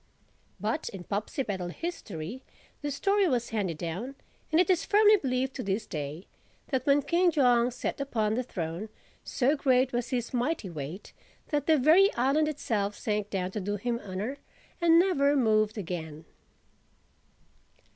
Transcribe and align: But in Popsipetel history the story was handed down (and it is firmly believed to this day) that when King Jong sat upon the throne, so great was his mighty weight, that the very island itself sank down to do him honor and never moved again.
But 0.59 0.89
in 0.89 1.03
Popsipetel 1.03 1.71
history 1.71 2.41
the 2.81 2.89
story 2.89 3.27
was 3.27 3.49
handed 3.49 3.77
down 3.77 4.15
(and 4.51 4.59
it 4.59 4.67
is 4.71 4.83
firmly 4.83 5.15
believed 5.17 5.53
to 5.57 5.63
this 5.63 5.85
day) 5.85 6.25
that 6.69 6.87
when 6.87 7.03
King 7.03 7.29
Jong 7.29 7.69
sat 7.69 8.01
upon 8.01 8.33
the 8.33 8.41
throne, 8.41 8.89
so 9.23 9.55
great 9.55 9.93
was 9.93 10.09
his 10.09 10.33
mighty 10.33 10.71
weight, 10.71 11.13
that 11.49 11.67
the 11.67 11.77
very 11.77 12.11
island 12.15 12.47
itself 12.47 12.95
sank 12.97 13.29
down 13.29 13.51
to 13.51 13.59
do 13.61 13.75
him 13.75 14.01
honor 14.03 14.37
and 14.81 14.97
never 14.97 15.35
moved 15.35 15.77
again. 15.77 16.25